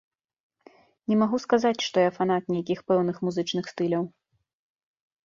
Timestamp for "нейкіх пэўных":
2.53-3.21